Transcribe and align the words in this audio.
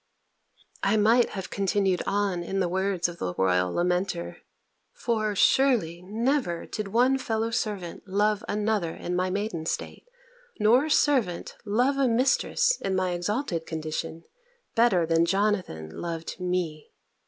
_"I 0.81 0.97
might 0.97 1.29
have 1.37 1.51
continued 1.51 2.01
on 2.07 2.41
in 2.41 2.59
the 2.59 2.67
words 2.67 3.07
of 3.07 3.19
the 3.19 3.35
royal 3.35 3.71
lamenter; 3.71 4.37
for, 4.91 5.35
surely, 5.35 6.01
never 6.01 6.65
did 6.65 6.87
one 6.87 7.19
fellow 7.19 7.51
servant 7.51 8.07
love 8.07 8.43
another 8.49 8.95
in 8.95 9.15
my 9.15 9.29
maiden 9.29 9.67
state, 9.67 10.07
nor 10.59 10.89
servant 10.89 11.55
love 11.65 11.97
a 11.97 12.07
mistress 12.07 12.79
in 12.81 12.95
my 12.95 13.11
exalted 13.11 13.67
condition, 13.67 14.23
better 14.73 15.05
than 15.05 15.23
Jonathan 15.23 15.91
loved 15.95 16.39
me! 16.39 16.89